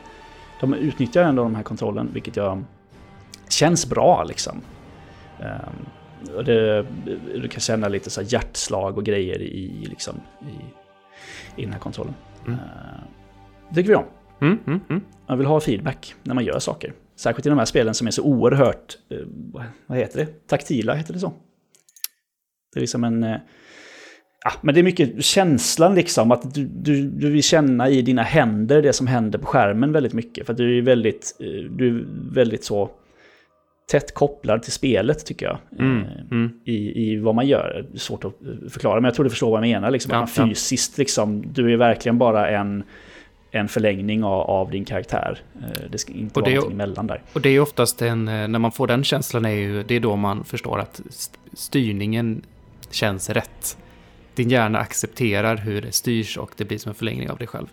[0.60, 2.64] de utnyttjar ändå de här kontrollen, vilket jag
[3.50, 4.62] känns bra liksom.
[5.40, 6.86] Eh, det,
[7.36, 10.81] du kan känna lite så hjärtslag och grejer i, liksom, i,
[11.56, 12.14] i den här kontrollen.
[12.48, 12.54] Mm.
[12.54, 12.60] Eh,
[13.70, 14.06] det tycker vi om.
[14.42, 15.02] Mm, mm, mm.
[15.28, 16.94] Man vill ha feedback när man gör saker.
[17.16, 19.18] Särskilt i de här spelen som är så oerhört, eh,
[19.88, 20.48] vad heter det?
[20.48, 21.34] Taktila, heter det så?
[22.74, 23.24] Det är liksom en...
[23.24, 23.38] Eh,
[24.44, 28.24] ja, men det är mycket känslan liksom, att du, du, du vill känna i dina
[28.24, 30.46] händer det som händer på skärmen väldigt mycket.
[30.46, 31.36] För att du är väldigt,
[31.70, 32.92] du är väldigt så
[33.92, 35.58] tätt kopplad till spelet tycker jag.
[35.80, 36.52] Mm, eh, mm.
[36.66, 37.86] I, I vad man gör.
[37.96, 38.34] Svårt att
[38.70, 39.92] förklara, men jag tror du förstår vad jag menar.
[39.92, 42.84] Liksom, ja, man fysiskt, liksom, du är verkligen bara en,
[43.52, 45.40] en förlängning av, av din karaktär.
[45.90, 47.22] Det ska inte och vara någonting emellan där.
[47.34, 50.16] Och det är oftast en, när man får den känslan, är ju, det är då
[50.16, 51.02] man förstår att
[51.54, 52.42] styrningen
[52.92, 53.78] känns rätt.
[54.36, 57.68] Din hjärna accepterar hur det styrs och det blir som en förlängning av dig själv.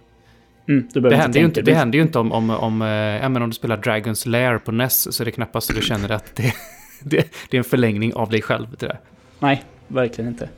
[0.69, 3.55] Mm, det, händer ju inte, det händer ju inte om, om, om, äh, om du
[3.55, 6.55] spelar Dragons Lair på NES så är det knappast så du känner att det,
[7.01, 8.67] det, det är en förlängning av dig själv.
[8.79, 9.01] Det där.
[9.39, 10.49] Nej, verkligen inte.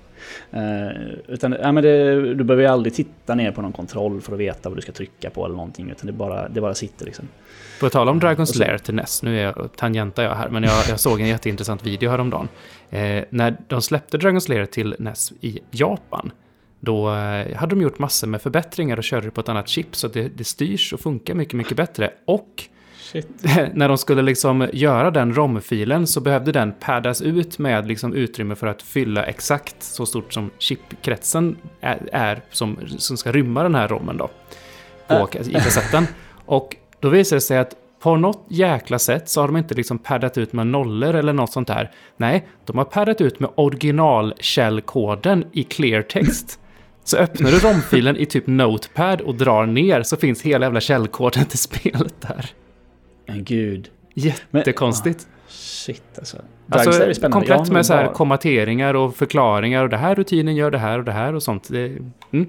[0.54, 4.32] Uh, utan, ja, men det, du behöver ju aldrig titta ner på någon kontroll för
[4.32, 5.90] att veta vad du ska trycka på eller någonting.
[5.90, 7.28] Utan det bara, det bara sitter liksom.
[7.80, 10.84] På tal om Dragons Lair till NES, nu är jag, tangentar jag här, men jag,
[10.88, 12.48] jag såg en jätteintressant video häromdagen.
[12.90, 16.32] Eh, när de släppte Dragons Lair till NES i Japan,
[16.80, 20.08] då eh, hade de gjort massor med förbättringar och körde på ett annat chip så
[20.08, 22.10] det, det styrs och funkar mycket, mycket bättre.
[22.24, 22.64] Och
[23.72, 28.54] när de skulle liksom göra den ROM-filen så behövde den paddas ut med liksom utrymme
[28.54, 33.74] för att fylla exakt så stort som chipkretsen är, är som, som ska rymma den
[33.74, 34.30] här ROMen då.
[35.06, 35.48] På, äh.
[35.48, 36.06] I kassetten.
[36.46, 39.98] Och då visade det sig att på något jäkla sätt så har de inte liksom
[39.98, 41.90] paddat ut med nollor eller något sånt där.
[42.16, 46.60] Nej, de har paddat ut med original-källkoden i cleartext.
[47.04, 51.44] Så öppnar du romfilen i typ Notepad och drar ner så finns hela jävla källkoden
[51.44, 52.50] till spelet där.
[53.26, 53.90] Men gud.
[54.14, 55.26] Jättekonstigt.
[55.26, 56.36] Men, oh, shit alltså.
[56.70, 60.98] alltså komplett med så här kommateringar och förklaringar och det här rutinen gör det här
[60.98, 61.68] och det här och sånt.
[61.68, 61.86] Det,
[62.30, 62.46] mm.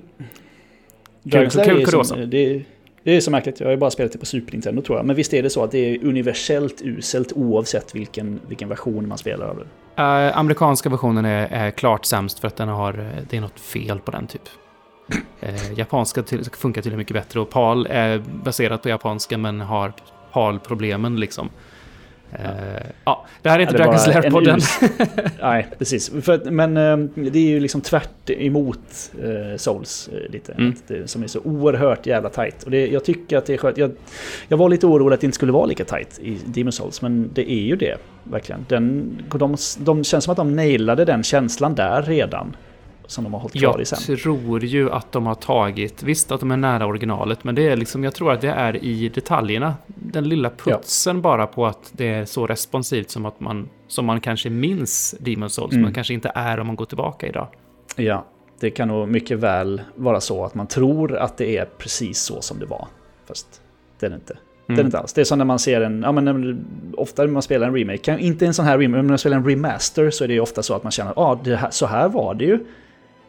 [1.31, 2.63] Kul, kul, kul, det,
[3.03, 5.05] det är så märkligt, jag har ju bara spelat det på Super Nintendo tror jag.
[5.05, 9.17] Men visst är det så att det är universellt uselt oavsett vilken, vilken version man
[9.17, 9.65] spelar av det?
[10.01, 13.99] Uh, amerikanska versionen är, är, klart sämst för att den har, det är något fel
[13.99, 14.41] på den typ.
[15.43, 19.93] Uh, japanska till, funkar tydligen mycket bättre och PAL är baserat på japanska men har
[20.31, 21.49] PAL-problemen liksom.
[22.39, 22.45] Uh,
[23.05, 24.61] ja, det här är inte ja, Dragon Slayer-podden.
[25.41, 26.11] Nej, precis.
[26.21, 30.53] För, men uh, det är ju liksom tvärt emot uh, Souls lite.
[30.53, 30.75] Mm.
[30.87, 32.63] Det, som är så oerhört jävla tight.
[32.63, 33.77] Och det, jag tycker att det är skönt.
[33.77, 33.91] Jag,
[34.47, 37.29] jag var lite orolig att det inte skulle vara lika tight i Demon Souls, men
[37.33, 37.97] det är ju det.
[38.23, 38.65] Verkligen.
[38.69, 42.55] Den, de, de känns som att de nailade den känslan där redan
[43.11, 43.99] som de har hållit kvar jag i sen.
[44.07, 47.67] Jag tror ju att de har tagit, visst att de är nära originalet, men det
[47.67, 49.75] är liksom, jag tror att det är i detaljerna.
[49.87, 51.21] Den lilla putsen ja.
[51.21, 55.49] bara på att det är så responsivt som att man, som man kanske minns Demon
[55.49, 55.83] Souls, mm.
[55.83, 57.47] men kanske inte är om man går tillbaka idag.
[57.95, 58.25] Ja,
[58.59, 62.41] det kan nog mycket väl vara så att man tror att det är precis så
[62.41, 62.87] som det var.
[63.27, 63.61] Fast
[63.99, 64.33] det är det inte.
[64.33, 64.75] Mm.
[64.75, 65.13] Det är inte alls.
[65.13, 66.65] Det är som när man ser en, ja men
[66.97, 69.37] ofta när man spelar en remake, inte en sån här remake, men när man spelar
[69.37, 72.09] en remaster så är det ju ofta så att man känner, ja ah, så här
[72.09, 72.59] var det ju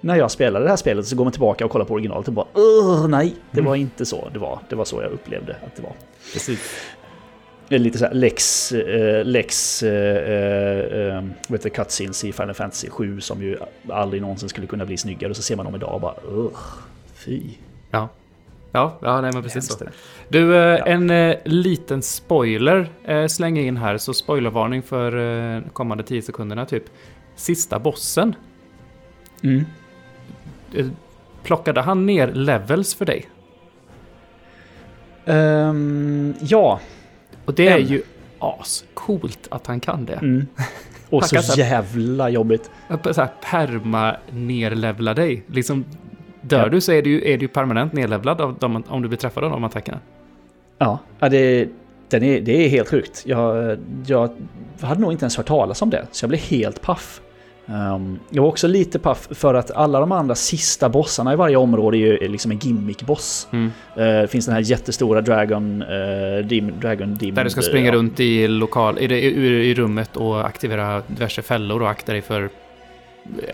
[0.03, 2.35] när jag spelade det här spelet så går man tillbaka och kollar på originalet och
[2.35, 3.69] bara Åh, nej, det mm.
[3.69, 4.59] var inte så det var.
[4.69, 5.93] Det var så jag upplevde att det var.
[6.33, 6.87] Precis.
[7.69, 13.21] Lite så här Lex, uh, Lex uh, uh, vet du, cutscenes i Final Fantasy 7
[13.21, 15.31] som ju aldrig någonsin skulle kunna bli snyggare.
[15.31, 16.61] Och så ser man dem idag och bara Ugh,
[17.15, 17.43] fy.
[17.91, 18.09] Ja.
[18.73, 19.85] Ja, ja nej, men precis så.
[20.29, 20.87] Du, ja.
[20.87, 23.99] en liten spoiler eh, slänger in här.
[23.99, 26.85] Så spoilervarning för kommande 10 sekunderna typ.
[27.37, 28.35] Sista bossen.
[29.43, 29.65] Mm.
[31.43, 33.29] Plockade han ner levels för dig?
[35.25, 36.81] Um, ja.
[37.45, 37.87] Och det är en.
[37.87, 38.03] ju
[38.39, 40.13] ascoolt att han kan det.
[40.13, 40.47] Mm.
[41.11, 42.71] Och så, så jävla jobbigt.
[42.89, 45.45] Så här, perma nerlevla dig.
[45.47, 45.85] Liksom,
[46.41, 46.69] dör ja.
[46.69, 49.51] du så är du, är du permanent nerlevlad av dem, om du blir träffad av
[49.51, 49.99] de attackerna.
[50.79, 51.69] Ja, det,
[52.09, 53.23] den är, det är helt sjukt.
[53.27, 54.31] Jag, jag
[54.81, 57.21] hade nog inte ens hört talas om det, så jag blev helt paff.
[57.67, 61.57] Um, jag var också lite paff för att alla de andra sista bossarna i varje
[61.57, 63.49] område är ju liksom en gimmick-boss.
[63.53, 63.71] Mm.
[63.99, 67.97] Uh, finns den här jättestora Dragon, uh, Dim, Dragon Dim, Där du ska springa uh,
[67.97, 72.51] runt i, lokal, i, i, i, rummet och aktivera diverse fällor och akta dig för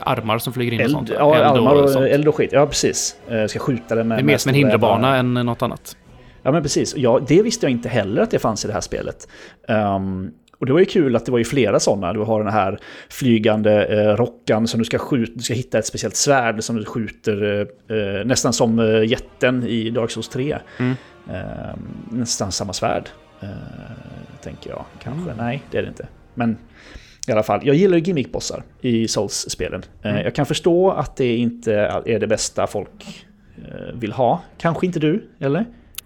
[0.01, 1.11] armar som flyger in eld, och sånt.
[1.19, 2.51] Ja, eld och, och eld och skit.
[2.53, 3.17] Ja, precis.
[3.33, 4.19] Uh, ska skjuta det med...
[4.19, 5.97] Det är mer som en hinderbana än något annat.
[6.43, 6.97] Ja, men precis.
[6.97, 9.29] Ja, det visste jag inte heller att det fanns i det här spelet.
[9.69, 12.13] Um, och det var ju kul att det var ju flera sådana.
[12.13, 15.33] Du har den här flygande eh, rockan som du ska skjuta.
[15.35, 19.67] Du ska hitta ett speciellt svärd som du skjuter eh, eh nästan som eh, jätten
[19.67, 20.59] i Dark Souls 3.
[20.79, 20.95] Mm.
[21.31, 21.77] Eh,
[22.11, 23.09] nästan samma svärd.
[23.41, 23.49] Eh,
[24.43, 24.85] tänker jag.
[25.03, 25.31] Kanske.
[25.31, 25.45] Mm.
[25.45, 26.09] Nej, det är det inte.
[26.35, 26.57] Men
[27.29, 29.83] i alla fall, jag gillar ju gimmickbossar i Souls-spelen.
[30.03, 30.25] Mm.
[30.25, 31.75] Jag kan förstå att det inte
[32.07, 33.27] är det bästa folk
[33.95, 34.43] vill ha.
[34.59, 35.65] Kanske inte du, eller?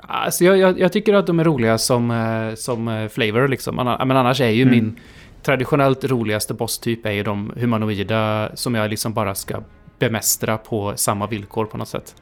[0.08, 3.76] Alltså jag, jag, jag, tycker att de är roliga som, eh, som eh, flavor liksom.
[3.76, 4.74] Men annars är ju mm.
[4.74, 5.00] min
[5.42, 9.62] traditionellt roligaste bosstyp är ju de humanoida som jag liksom bara ska
[9.98, 12.14] bemästra på samma villkor på något sätt.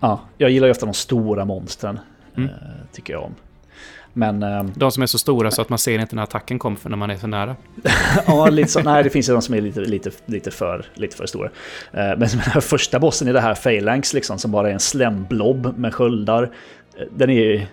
[0.00, 2.00] Ja, jag gillar ju ofta de stora monstren.
[2.36, 2.48] Mm.
[2.48, 2.54] Eh,
[2.92, 3.34] tycker jag om.
[4.12, 6.90] Men, de som är så stora så att man ser inte när attacken kommer för
[6.90, 7.56] när man är så nära.
[8.26, 11.16] ja, lite så, nej, det finns ju de som är lite, lite, lite, för, lite
[11.16, 11.50] för stora.
[11.92, 15.78] Men den här första bossen i det här Phalanx liksom, som bara är en slemblob
[15.78, 16.50] med sköldar
[17.10, 17.66] den är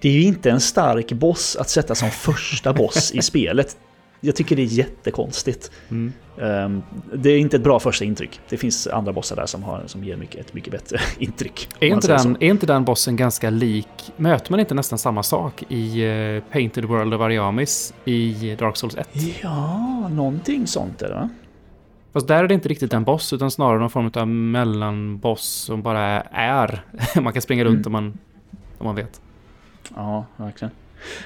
[0.00, 3.76] Det är ju inte en stark boss att sätta som första boss i spelet.
[4.24, 5.70] Jag tycker det är jättekonstigt.
[5.88, 6.12] Mm.
[6.36, 6.82] Um,
[7.14, 8.40] det är inte ett bra första intryck.
[8.48, 11.68] Det finns andra bossar där som, har, som ger mycket, ett mycket bättre intryck.
[11.80, 14.12] Är inte, den, är inte den bossen ganska lik?
[14.16, 18.96] Möter man inte nästan samma sak i uh, Painted World of Ariamis i Dark Souls
[18.96, 19.08] 1?
[19.42, 21.28] Ja, någonting sånt är det va?
[22.12, 25.82] Fast där är det inte riktigt en boss, utan snarare någon form av mellanboss som
[25.82, 26.84] bara är.
[27.20, 27.86] man kan springa runt mm.
[27.86, 28.18] om man
[28.82, 29.20] om man vet.
[29.96, 30.72] Ja, verkligen.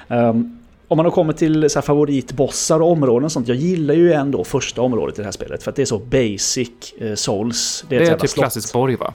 [0.07, 3.47] Um, om man då kommer till så favoritbossar och områden och sånt.
[3.47, 5.63] Jag gillar ju ändå första området i det här spelet.
[5.63, 6.69] För att det är så basic
[7.01, 7.85] uh, souls.
[7.89, 8.43] Det är, det är typ slott.
[8.43, 9.13] klassisk borg va?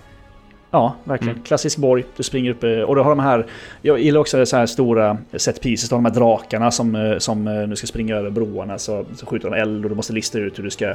[0.70, 1.34] Ja, verkligen.
[1.34, 1.44] Mm.
[1.44, 2.04] Klassisk borg.
[2.16, 3.46] Du springer upp eh, och du har de här...
[3.82, 5.88] Jag gillar också så här stora set pieces.
[5.88, 8.78] Du har de här drakarna som, eh, som eh, nu ska springa över broarna.
[8.78, 10.94] Så, så skjuter de eld och du måste lista ut hur du ska,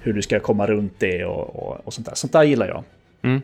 [0.00, 2.14] hur du ska komma runt det och, och, och sånt där.
[2.14, 2.84] Sånt där gillar jag.
[3.22, 3.42] Mm.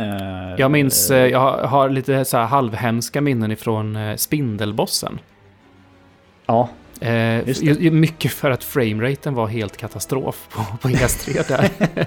[0.00, 5.18] Uh, jag minns, uh, jag har lite så här halvhemska minnen ifrån uh, Spindelbossen.
[6.46, 6.68] Ja,
[7.02, 12.06] uh, Mycket för att frameraten var helt katastrof på, på PS3 där.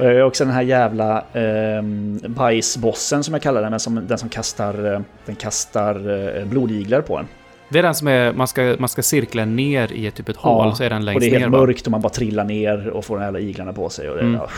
[0.00, 1.82] Och också den här jävla eh,
[2.28, 5.94] bajsbossen som jag kallar den, som, den som kastar, eh, den kastar
[6.38, 7.28] eh, blodiglar på en.
[7.68, 10.36] Det är den som är, man ska, man ska cirkla ner i ett typ ett
[10.36, 11.26] hål, ja, så är den längst ner.
[11.26, 13.38] och det är helt ner, mörkt och man bara trillar ner och får de här
[13.38, 14.10] iglarna på sig.
[14.10, 14.34] Och det, mm.
[14.34, 14.48] ja,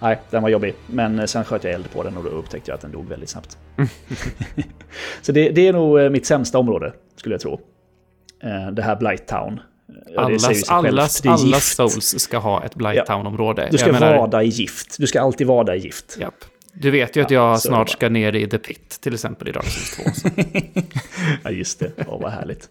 [0.00, 0.74] nej, den var jobbig.
[0.86, 3.28] Men sen sköt jag eld på den och då upptäckte jag att den dog väldigt
[3.28, 3.58] snabbt.
[5.22, 7.60] så det, det, är nog eh, mitt sämsta område, skulle jag tro.
[8.42, 9.60] Eh, det här Blight Town.
[10.16, 13.62] Allas, allas, allas souls ska ha ett Blighttown-område.
[13.62, 13.68] Ja.
[13.70, 14.18] Du ska menar...
[14.18, 14.96] vada i gift.
[14.98, 16.16] Du ska alltid vada i gift.
[16.20, 16.34] Japp.
[16.72, 19.64] Du vet ju att jag snart ska ner i The Pit till exempel i Dark
[19.64, 20.30] Souls 2.
[21.44, 21.92] ja, just det.
[22.06, 22.68] Åh, vad härligt.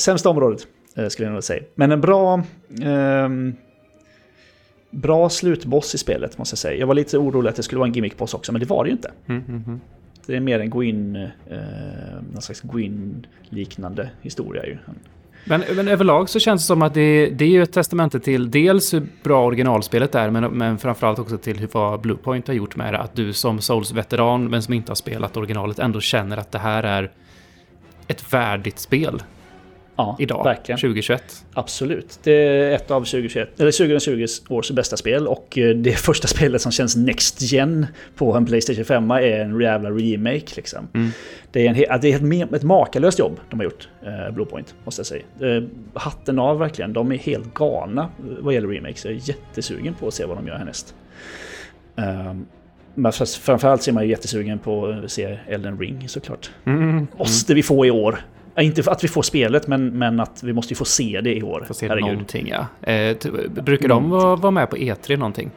[0.00, 0.66] Sämsta området,
[1.08, 1.62] skulle jag nog säga.
[1.74, 2.36] Men en bra...
[2.36, 3.28] Uh,
[4.94, 6.80] bra slutboss i spelet, måste jag säga.
[6.80, 8.88] Jag var lite orolig att det skulle vara en gimmickboss också, men det var det
[8.88, 9.10] ju inte.
[9.26, 9.80] Mm, mm, mm.
[10.26, 11.28] Det är mer en Gwyn, eh,
[12.32, 14.78] någon slags Gwyn-liknande historia ju.
[15.44, 18.50] Men, men överlag så känns det som att det, det är ju ett testamente till
[18.50, 22.76] dels hur bra originalspelet är, men, men framförallt också till hur, vad Bluepoint har gjort
[22.76, 22.98] med det.
[22.98, 26.82] Att du som Souls-veteran, men som inte har spelat originalet, ändå känner att det här
[26.82, 27.10] är
[28.06, 29.22] ett värdigt spel
[29.96, 30.78] ja, idag, verkligen.
[30.78, 31.44] 2021.
[31.54, 32.18] Absolut.
[32.22, 36.62] Det är ett av 2021, eller 2020 års bästa spel och eh, det första spelet
[36.62, 40.46] som känns Next Gen på en Playstation 5 är en jävla remake.
[40.56, 40.88] Liksom.
[40.94, 41.10] Mm.
[41.52, 45.00] Det är, en, det är ett, ett makalöst jobb de har gjort, eh, Bluepoint, måste
[45.00, 45.56] jag säga.
[45.56, 45.62] Eh,
[45.94, 46.92] hatten av verkligen.
[46.92, 48.08] De är helt galna
[48.40, 49.04] vad gäller remakes.
[49.04, 50.94] Jag är jättesugen på att se vad de gör härnäst.
[51.96, 52.46] Um,
[52.94, 56.50] men framförallt så är man ju jättesugen på att se Elden Ring såklart.
[56.64, 57.06] Mm, mm.
[57.18, 58.18] Måste vi få i år.
[58.60, 61.42] Inte att vi får spelet, men, men att vi måste ju få se det i
[61.42, 61.64] år.
[61.68, 62.12] Få se Herregud.
[62.12, 62.92] någonting, ja.
[62.92, 63.16] Eh,
[63.48, 65.50] brukar de vara, vara med på E3 någonting?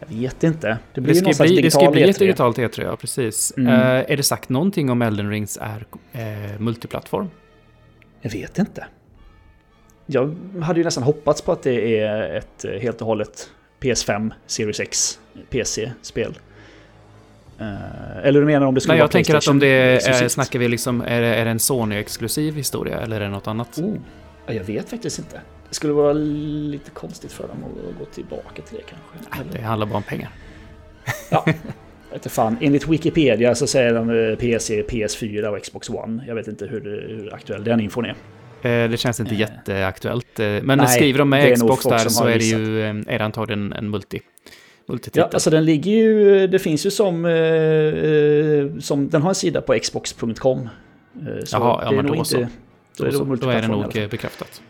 [0.00, 0.78] Jag vet inte.
[0.94, 3.52] Det, blir det ska bli, det ska bli ett e digitalt E3, ja precis.
[3.56, 3.72] Mm.
[3.72, 7.30] Uh, är det sagt någonting om Elden Rings är uh, multiplattform?
[8.20, 8.86] Jag vet inte.
[10.06, 14.80] Jag hade ju nästan hoppats på att det är ett helt och hållet PS5, Series
[14.80, 15.18] X,
[15.50, 16.38] PC-spel.
[17.60, 20.28] Uh, eller du menar om det skulle Nej, vara jag tänker att om det är,
[20.28, 23.78] snackar vi liksom, är det, är det en Sony-exklusiv historia eller är det något annat?
[23.78, 23.96] Oh,
[24.46, 25.40] jag vet faktiskt inte.
[25.68, 29.36] Det skulle vara lite konstigt för dem att gå tillbaka till det kanske.
[29.36, 30.30] Nej, det handlar bara om pengar.
[31.30, 31.46] Ja,
[32.14, 32.56] inte fan.
[32.60, 36.24] Enligt Wikipedia så säger de PC, PS4 och Xbox One.
[36.26, 38.14] Jag vet inte hur, hur aktuell den infon är.
[38.62, 40.38] Eh, det känns inte jätteaktuellt.
[40.38, 43.90] Men Nej, skriver de med Xbox där så är det ju är det antagligen en
[43.90, 44.20] multi.
[45.12, 49.60] Ja, alltså den ligger ju, det finns ju som, eh, som den har en sida
[49.60, 50.58] på xbox.com.
[50.60, 52.46] Eh, Jaha, ja men då inte, så.
[52.98, 54.62] Då, är det, då är det nog bekräftat.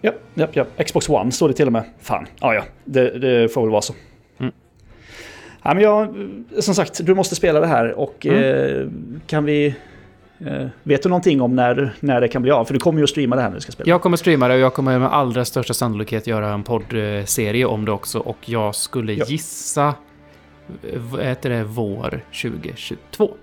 [0.00, 1.84] Ja, ja, ja, Xbox One står det till och med.
[2.00, 3.94] Fan, ja ja, det, det får väl vara så.
[4.38, 4.52] Mm.
[5.62, 6.14] Ja, men jag,
[6.58, 8.42] som sagt, du måste spela det här och mm.
[8.42, 8.88] eh,
[9.26, 9.74] kan vi Eh,
[10.82, 12.64] vet du någonting om när, när det kan bli av?
[12.64, 13.88] För du kommer ju att streama det här när du ska spela.
[13.88, 17.84] Jag kommer streama det och jag kommer med allra största sannolikhet göra en poddserie om
[17.84, 18.18] det också.
[18.18, 19.24] Och jag skulle ja.
[19.28, 19.94] gissa,
[20.96, 23.34] vad heter det, vår 2022.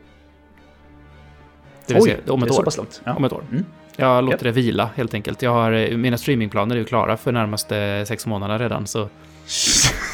[1.88, 2.68] Det vill Oj, säga om ett år.
[3.04, 3.14] Ja.
[3.14, 3.44] Om ett år.
[3.52, 3.66] Mm.
[3.96, 4.44] Jag låter yep.
[4.44, 5.42] det vila helt enkelt.
[5.42, 8.88] Jag har, mina streamingplaner är ju klara för närmaste sex månader redan.
[8.88, 9.00] Så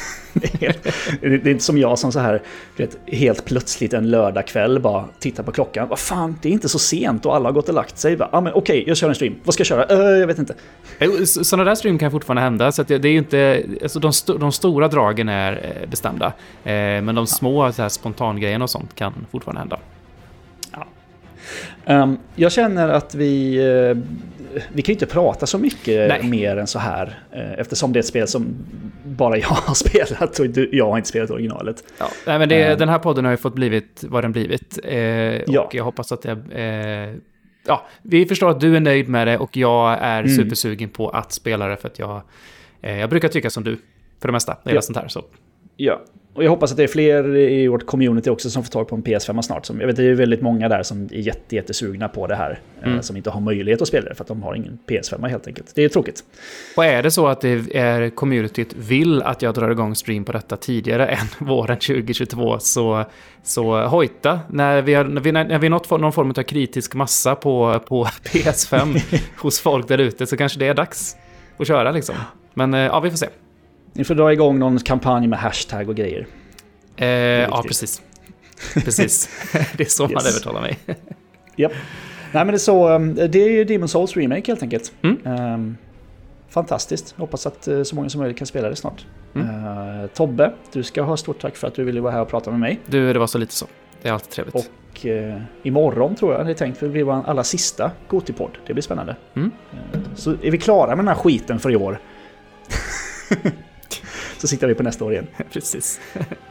[1.20, 2.42] det är inte som jag som så här,
[2.76, 5.88] vet, helt plötsligt en lördagkväll bara tittar på klockan.
[5.88, 8.16] Vad fan, det är inte så sent och alla har gått och lagt sig.
[8.32, 9.34] Ja, men okej, jag kör en stream.
[9.44, 9.96] Vad ska jag köra?
[9.96, 10.54] Uh, jag vet inte.
[11.26, 13.64] Sådana där stream kan fortfarande hända, så det är inte...
[13.82, 16.26] Alltså de, st de stora dragen är eh, bestämda.
[16.64, 19.78] Eh, men de små så här, spontangrejerna och sånt kan fortfarande hända.
[21.86, 23.58] Um, jag känner att vi...
[23.58, 23.96] Uh,
[24.72, 26.22] vi kan ju inte prata så mycket Nej.
[26.22, 27.18] mer än så här.
[27.58, 28.56] Eftersom det är ett spel som
[29.04, 29.74] bara jag har
[30.14, 31.84] spelat och jag har inte spelat originalet.
[31.98, 34.78] Ja, nej, men det, uh, den här podden har ju fått blivit vad den blivit.
[34.84, 35.60] Eh, ja.
[35.60, 36.24] Och jag hoppas att.
[36.24, 36.34] Eh,
[37.66, 40.36] ja, vi förstår att du är nöjd med det och jag är mm.
[40.36, 42.22] supersugen på att spela det för att jag...
[42.80, 43.76] Jag brukar tycka som du,
[44.20, 44.82] för det mesta, när det ja.
[44.82, 45.08] sånt här.
[45.08, 45.24] Så.
[45.76, 46.00] Ja,
[46.34, 48.96] och jag hoppas att det är fler i vårt community också som får tag på
[48.96, 49.66] en PS5 snart.
[49.66, 52.60] Som, jag vet det är väldigt många där som är jätte, jättesugna på det här.
[52.82, 53.02] Eh, mm.
[53.02, 55.72] Som inte har möjlighet att spela det för att de har ingen PS5 helt enkelt.
[55.74, 56.24] Det är tråkigt.
[56.76, 60.32] Och är det så att det är communityt vill att jag drar igång stream på
[60.32, 63.04] detta tidigare än våren 2022 så,
[63.42, 64.40] så hojta.
[64.48, 68.04] När vi har, när vi, när vi nått någon form av kritisk massa på, på
[68.22, 71.16] PS5 hos folk där ute så kanske det är dags
[71.56, 72.14] att köra liksom.
[72.54, 73.26] Men eh, ja, vi får se.
[73.98, 76.26] Ni får dra igång någon kampanj med hashtag och grejer.
[76.96, 78.02] Eh, ja, precis.
[78.74, 79.28] Precis.
[79.76, 80.26] det är så man Yes.
[80.26, 80.78] övertalar mig.
[81.56, 81.72] Japp.
[82.32, 84.92] Nej men det är så, um, det är ju Demon Souls Remake helt enkelt.
[85.02, 85.26] Mm.
[85.26, 85.76] Um,
[86.48, 87.14] fantastiskt.
[87.16, 89.06] Hoppas att uh, så många som möjligt kan spela det snart.
[89.34, 89.48] Mm.
[89.48, 92.50] Uh, Tobbe, du ska ha stort tack för att du ville vara här och prata
[92.50, 92.80] med mig.
[92.86, 93.66] Du, det var så lite så.
[94.02, 94.54] Det är alltid trevligt.
[94.54, 98.58] Och uh, imorgon tror jag det är tänkt för det blir vår allra sista Gotipodd.
[98.66, 99.16] Det blir spännande.
[99.34, 99.50] Mm.
[99.94, 102.00] Uh, så är vi klara med den här skiten för i år.
[104.38, 105.26] så siktar vi på nästa år igen.
[105.52, 106.00] precis.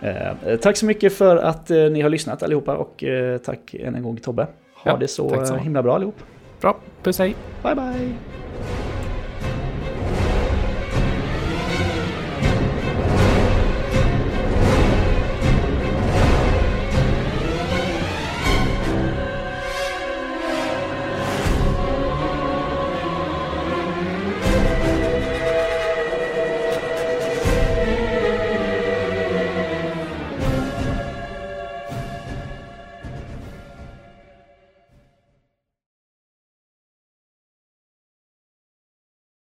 [0.03, 3.03] Uh, tack så mycket för att uh, ni har lyssnat allihopa och
[3.45, 4.47] tack än en gång Tobbe.
[4.73, 6.15] Ha Ja, det så så himla bra allihop.
[6.61, 7.35] Bra, puss hej.
[7.63, 8.46] Bye bye!